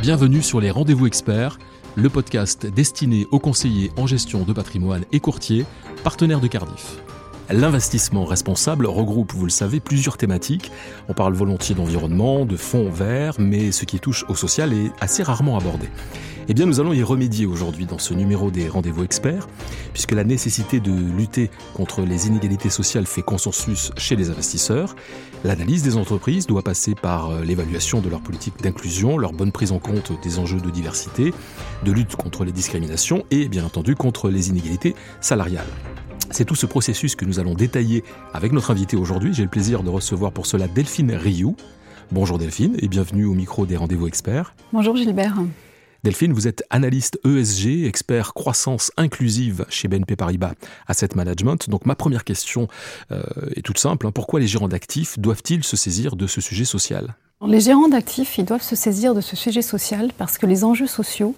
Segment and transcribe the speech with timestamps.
[0.00, 1.58] Bienvenue sur les Rendez-vous Experts,
[1.94, 5.66] le podcast destiné aux conseillers en gestion de patrimoine et courtiers,
[6.02, 7.02] partenaires de Cardiff.
[7.52, 10.70] L'investissement responsable regroupe, vous le savez, plusieurs thématiques.
[11.08, 15.24] On parle volontiers d'environnement, de fonds verts, mais ce qui touche au social est assez
[15.24, 15.88] rarement abordé.
[16.48, 19.48] Eh bien, nous allons y remédier aujourd'hui dans ce numéro des rendez-vous experts,
[19.92, 24.94] puisque la nécessité de lutter contre les inégalités sociales fait consensus chez les investisseurs.
[25.42, 29.72] L'analyse des entreprises doit passer par euh, l'évaluation de leur politique d'inclusion, leur bonne prise
[29.72, 31.34] en compte des enjeux de diversité,
[31.84, 35.66] de lutte contre les discriminations et bien entendu contre les inégalités salariales.
[36.32, 39.34] C'est tout ce processus que nous allons détailler avec notre invité aujourd'hui.
[39.34, 41.56] J'ai le plaisir de recevoir pour cela Delphine Rioux.
[42.12, 44.54] Bonjour Delphine et bienvenue au micro des rendez-vous experts.
[44.72, 45.34] Bonjour Gilbert.
[46.04, 50.54] Delphine, vous êtes analyste ESG, expert croissance inclusive chez BNP Paribas
[50.86, 51.68] Asset Management.
[51.68, 52.68] Donc ma première question
[53.10, 53.22] euh,
[53.56, 54.06] est toute simple.
[54.06, 54.12] Hein.
[54.12, 57.16] Pourquoi les gérants d'actifs doivent-ils se saisir de ce sujet social?
[57.44, 60.86] Les gérants d'actifs, ils doivent se saisir de ce sujet social parce que les enjeux
[60.86, 61.34] sociaux,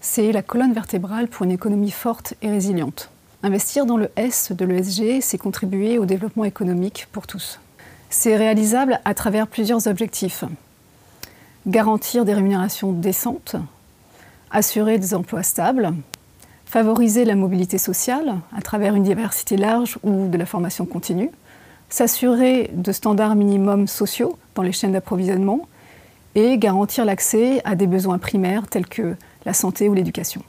[0.00, 3.10] c'est la colonne vertébrale pour une économie forte et résiliente.
[3.42, 7.58] Investir dans le S de l'ESG, c'est contribuer au développement économique pour tous.
[8.10, 10.44] C'est réalisable à travers plusieurs objectifs.
[11.66, 13.56] Garantir des rémunérations décentes,
[14.50, 15.94] assurer des emplois stables,
[16.66, 21.30] favoriser la mobilité sociale à travers une diversité large ou de la formation continue,
[21.88, 25.66] s'assurer de standards minimums sociaux dans les chaînes d'approvisionnement
[26.34, 29.16] et garantir l'accès à des besoins primaires tels que
[29.46, 30.42] la santé ou l'éducation.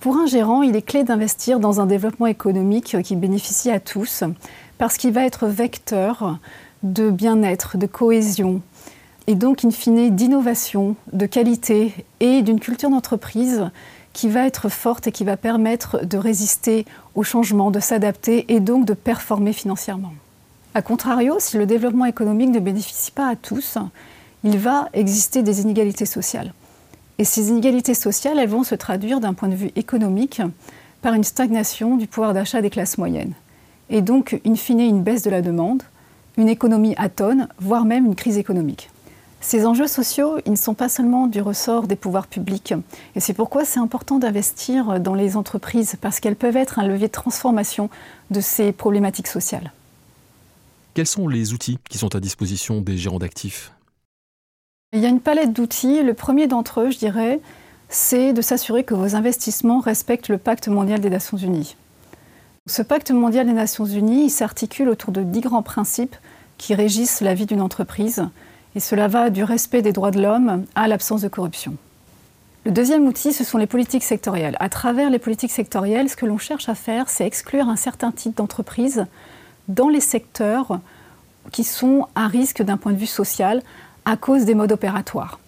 [0.00, 4.24] Pour un gérant, il est clé d'investir dans un développement économique qui bénéficie à tous
[4.78, 6.38] parce qu'il va être vecteur
[6.82, 8.62] de bien-être, de cohésion,
[9.26, 13.70] et donc in fine d'innovation, de qualité et d'une culture d'entreprise
[14.14, 18.60] qui va être forte et qui va permettre de résister au changement, de s'adapter et
[18.60, 20.14] donc de performer financièrement.
[20.74, 23.76] A contrario, si le développement économique ne bénéficie pas à tous,
[24.44, 26.54] il va exister des inégalités sociales.
[27.20, 30.40] Et ces inégalités sociales, elles vont se traduire d'un point de vue économique
[31.02, 33.34] par une stagnation du pouvoir d'achat des classes moyennes.
[33.90, 35.82] Et donc, in fine, une baisse de la demande,
[36.38, 38.88] une économie atone, voire même une crise économique.
[39.42, 42.72] Ces enjeux sociaux, ils ne sont pas seulement du ressort des pouvoirs publics.
[43.14, 47.08] Et c'est pourquoi c'est important d'investir dans les entreprises, parce qu'elles peuvent être un levier
[47.08, 47.90] de transformation
[48.30, 49.72] de ces problématiques sociales.
[50.94, 53.72] Quels sont les outils qui sont à disposition des gérants d'actifs?
[54.92, 56.02] Il y a une palette d'outils.
[56.02, 57.40] Le premier d'entre eux, je dirais,
[57.88, 61.76] c'est de s'assurer que vos investissements respectent le pacte mondial des Nations Unies.
[62.66, 66.16] Ce pacte mondial des Nations Unies s'articule autour de dix grands principes
[66.58, 68.24] qui régissent la vie d'une entreprise
[68.74, 71.76] et cela va du respect des droits de l'homme à l'absence de corruption.
[72.64, 74.56] Le deuxième outil, ce sont les politiques sectorielles.
[74.58, 78.10] À travers les politiques sectorielles, ce que l'on cherche à faire, c'est exclure un certain
[78.10, 79.06] type d'entreprises
[79.68, 80.80] dans les secteurs
[81.52, 83.62] qui sont à risque d'un point de vue social
[84.10, 85.38] à cause des modes opératoires.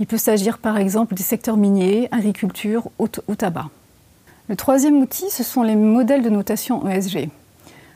[0.00, 3.70] Il peut s'agir par exemple des secteurs miniers, agriculture ou, tabac.
[4.48, 7.28] Le troisième outil, ce sont les modèles de notation ESG.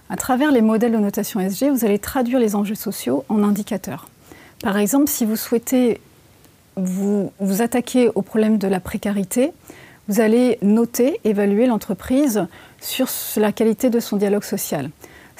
[0.08, 4.08] À travers les modèles de notation ESG, vous allez traduire les enjeux sociaux en indicateurs.
[4.62, 6.00] Par exemple, si vous souhaitez
[6.76, 9.50] vous, vous attaquer au problème de la précarité,
[10.06, 12.46] vous allez noter, évaluer l'entreprise
[12.80, 14.90] sur la qualité de son dialogue social.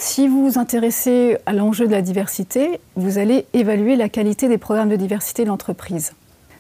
[0.01, 4.57] Si vous vous intéressez à l'enjeu de la diversité, vous allez évaluer la qualité des
[4.57, 6.13] programmes de diversité de l'entreprise.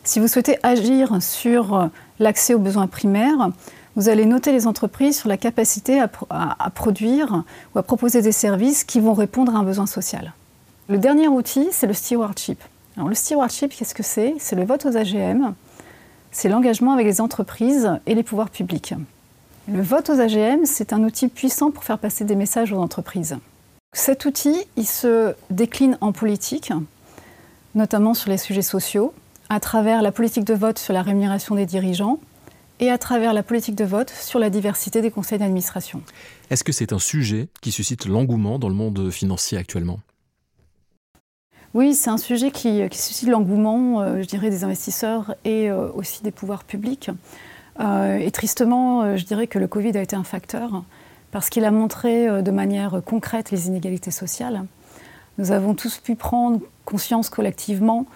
[0.03, 1.89] Si vous souhaitez agir sur
[2.19, 3.51] l'accès aux besoins primaires,
[3.95, 7.45] vous allez noter les entreprises sur la capacité à, produire
[7.75, 10.33] ou à proposer des services qui vont répondre à un besoin social.
[10.89, 12.61] Le dernier outil, c'est le stewardship.
[12.97, 14.35] Alors, le stewardship, qu'est-ce que c'est?
[14.41, 15.55] C'est le vote aux AGM,
[16.33, 18.95] c'est l'engagement avec les entreprises et les pouvoirs publics.
[19.71, 23.37] Le vote aux AGM, c'est un outil puissant pour faire passer des messages aux entreprises.
[23.93, 26.73] Cet outil, il se décline en politique,
[27.75, 29.13] notamment sur les sujets sociaux,
[29.51, 32.19] à travers la politique de vote sur la rémunération des dirigeants
[32.81, 36.01] et à travers la politique de vote sur la diversité des conseils d'administration.
[36.49, 40.01] Est-ce que c'est un sujet qui suscite l'engouement dans le monde financier actuellement?
[41.75, 46.23] Oui, c'est un sujet qui, suscite l'engouement, euh, je dirais, des investisseurs et euh, aussi
[46.23, 47.11] des pouvoirs publics.
[47.81, 50.83] Euh, et tristement, je dirais que le Covid a été un facteur
[51.31, 54.65] parce qu'il a montré de manière concrète les inégalités sociales.
[55.37, 58.07] Nous avons tous pu prendre conscience collectivement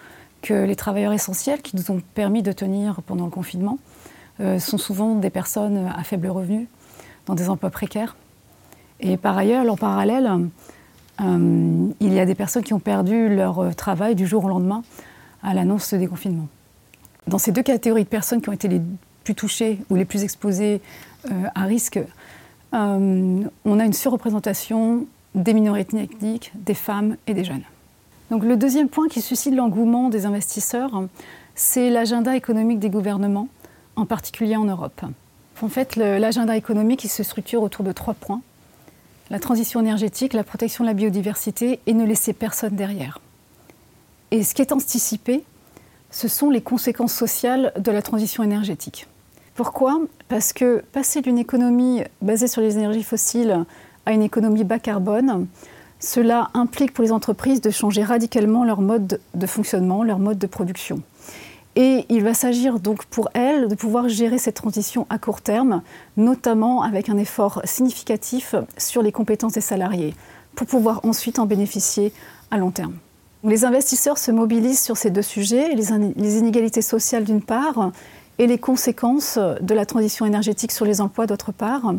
[0.41, 3.77] que les travailleurs essentiels qui nous ont permis de tenir pendant le confinement
[4.57, 6.67] sont souvent des personnes à faible revenu,
[7.27, 8.15] dans des emplois précaires.
[8.99, 10.49] Et par ailleurs, en parallèle,
[11.21, 14.49] euh, il y a des personnes qui ont perdu leur euh, travail du jour au
[14.49, 14.83] lendemain
[15.43, 16.47] à l'annonce des confinements.
[17.27, 18.81] Dans ces deux catégories de personnes qui ont été les
[19.23, 20.81] plus touchées ou les plus exposées
[21.25, 21.99] euh, à risque,
[22.75, 25.05] on a une surreprésentation
[25.35, 27.61] des minorités ethniques, des femmes et des jeunes.
[28.31, 31.03] Donc le deuxième point qui suscite l'engouement des investisseurs,
[31.53, 33.47] c'est l'agenda économique des gouvernements,
[33.95, 35.01] en particulier en Europe.
[35.61, 38.41] En fait, l'agenda économique se structure autour de trois points
[39.29, 43.19] la transition énergétique, la protection de la biodiversité et ne laisser personne derrière.
[44.31, 45.43] Et ce qui est anticipé,
[46.11, 49.07] ce sont les conséquences sociales de la transition énergétique.
[49.55, 50.01] Pourquoi?
[50.29, 53.65] Parce que passer d'une économie basée sur les énergies fossiles
[54.05, 55.45] à une économie bas carbone,
[55.99, 60.47] cela implique pour les entreprises de changer radicalement leur mode de fonctionnement, leur mode de
[60.47, 61.01] production.
[61.75, 65.83] Et il va s'agir donc pour elles de pouvoir gérer cette transition à court terme,
[66.17, 70.15] notamment avec un effort significatif sur les compétences des salariés,
[70.55, 72.11] pour pouvoir ensuite en bénéficier
[72.49, 72.95] à long terme.
[73.43, 77.91] Les investisseurs se mobilisent sur ces deux sujets, les inégalités sociales d'une part
[78.39, 81.93] et les conséquences de la transition énergétique sur les emplois d'autre part.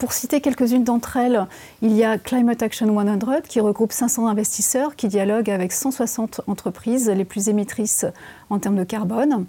[0.00, 1.46] Pour citer quelques-unes d'entre elles,
[1.82, 7.10] il y a Climate Action 100 qui regroupe 500 investisseurs qui dialoguent avec 160 entreprises
[7.10, 8.06] les plus émettrices
[8.48, 9.44] en termes de carbone.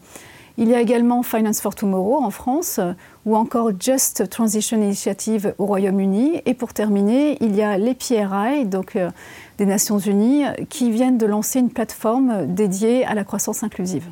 [0.57, 2.81] Il y a également Finance for Tomorrow en France
[3.25, 6.41] ou encore Just Transition Initiative au Royaume-Uni.
[6.45, 9.09] Et pour terminer, il y a les PRI, donc euh,
[9.57, 14.05] des Nations Unies, qui viennent de lancer une plateforme dédiée à la croissance inclusive.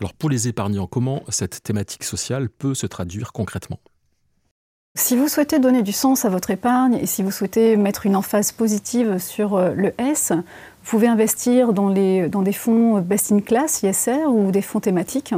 [0.00, 3.78] Alors pour les épargnants, comment cette thématique sociale peut se traduire concrètement
[4.98, 8.16] si vous souhaitez donner du sens à votre épargne et si vous souhaitez mettre une
[8.16, 13.84] emphase positive sur euh, le S, vous pouvez investir dans, des fonds best in class,
[13.84, 15.34] ISR, ou des fonds thématiques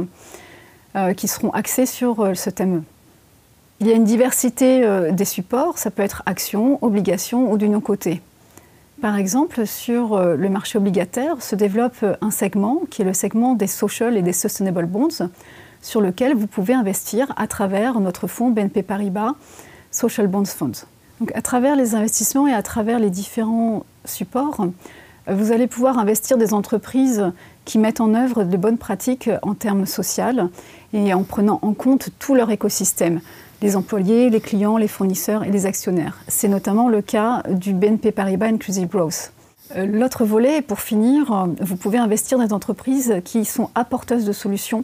[0.95, 2.83] euh, qui seront axés sur euh, ce thème.
[3.81, 8.21] Il y a une diversité des supports, ça peut être actions, obligations ou du non-côté.
[9.01, 13.65] Par exemple, sur le marché obligataire se développe un segment qui est le segment des
[13.65, 15.27] social et des sustainable bonds,
[15.81, 19.33] sur lequel vous pouvez investir à travers notre fonds BNP Paribas
[19.89, 20.85] Social Bonds Funds.
[21.19, 24.67] Donc, à travers les investissements et à travers les différents supports,
[25.27, 27.31] vous allez pouvoir investir des entreprises
[27.65, 30.49] qui mettent en œuvre de bonnes pratiques en termes sociaux
[30.93, 33.19] et en prenant en compte tout leur écosystème,
[33.61, 36.19] les employés, les clients, les fournisseurs et les actionnaires.
[36.27, 39.31] C'est notamment le cas du BNP Paribas Inclusive Growth.
[39.75, 44.31] Euh, l'autre volet, pour finir, vous pouvez investir dans des entreprises qui sont apporteuses de
[44.31, 44.83] solutions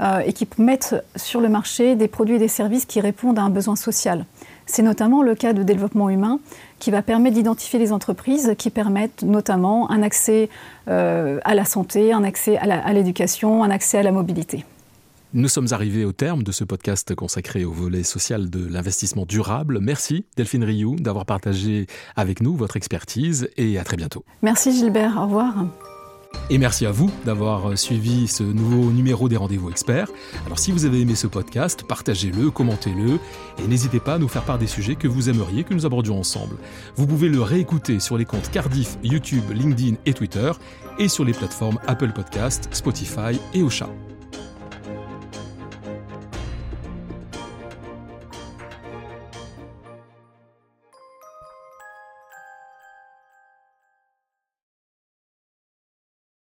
[0.00, 3.42] euh, et qui mettent sur le marché des produits et des services qui répondent à
[3.42, 4.24] un besoin social.
[4.66, 6.40] C'est notamment le cas de développement humain
[6.78, 10.48] qui va permettre d'identifier les entreprises qui permettent notamment un accès
[10.88, 14.64] euh, à la santé, un accès à l'éducation, un accès à la mobilité.
[15.36, 19.80] Nous sommes arrivés au terme de ce podcast consacré au volet social de l'investissement durable.
[19.80, 24.24] Merci Delphine Rioux d'avoir partagé avec nous votre expertise et à très bientôt.
[24.42, 25.66] Merci Gilbert, au revoir.
[26.50, 30.08] Et merci à vous d'avoir suivi ce nouveau numéro des rendez-vous experts.
[30.46, 33.18] Alors si vous avez aimé ce podcast, partagez-le, commentez-le
[33.58, 36.16] et n'hésitez pas à nous faire part des sujets que vous aimeriez que nous abordions
[36.16, 36.58] ensemble.
[36.94, 40.52] Vous pouvez le réécouter sur les comptes Cardiff, YouTube, LinkedIn et Twitter
[41.00, 43.88] et sur les plateformes Apple Podcast, Spotify et Ocha.